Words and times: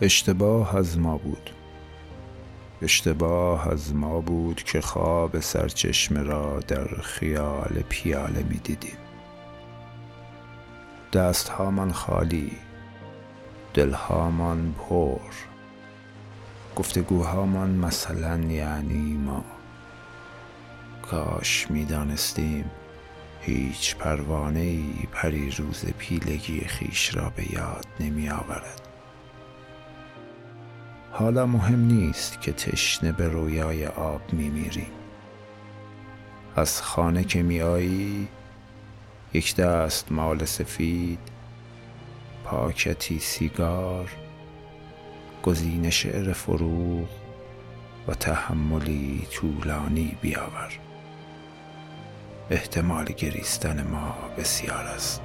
اشتباه 0.00 0.76
از 0.76 0.98
ما 0.98 1.16
بود. 1.18 1.50
اشتباه 2.82 3.68
از 3.68 3.94
ما 3.94 4.20
بود 4.20 4.62
که 4.62 4.80
خواب 4.80 5.40
سرچشمه 5.40 6.22
را 6.22 6.60
در 6.60 6.84
خیال 6.84 7.82
پیاله 7.88 8.42
می 8.42 8.58
دیدیم. 8.58 8.96
دستهامان 11.12 11.92
خالی 11.92 12.52
دلهامان 13.74 14.74
پر. 14.88 15.20
گفتگوهامان 16.76 17.70
مثلا 17.70 18.38
یعنی 18.38 19.16
ما. 19.16 19.44
کاش 21.02 21.70
می 21.70 21.84
دانستیم 21.84 22.70
هیچ 23.40 23.96
پروانه 23.96 24.60
ای 24.60 24.92
پری 25.12 25.50
روز 25.50 25.84
پیلگی 25.98 26.60
خیش 26.60 27.14
را 27.16 27.32
به 27.36 27.52
یاد 27.52 27.86
نمی 28.00 28.30
آورد. 28.30 28.83
حالا 31.16 31.46
مهم 31.46 31.80
نیست 31.80 32.40
که 32.40 32.52
تشنه 32.52 33.12
به 33.12 33.28
رویای 33.28 33.86
آب 33.86 34.32
می 34.32 34.48
میریم 34.48 34.92
از 36.56 36.82
خانه 36.82 37.24
که 37.24 37.42
می 37.42 37.60
آیی 37.60 38.28
یک 39.32 39.56
دست 39.56 40.12
مال 40.12 40.44
سفید 40.44 41.18
پاکتی 42.44 43.18
سیگار 43.18 44.10
گزین 45.42 45.90
شعر 45.90 46.32
فروغ 46.32 47.08
و 48.08 48.14
تحملی 48.14 49.26
طولانی 49.30 50.18
بیاور. 50.20 50.78
احتمال 52.50 53.04
گریستن 53.04 53.86
ما 53.86 54.14
بسیار 54.38 54.84
است. 54.84 55.23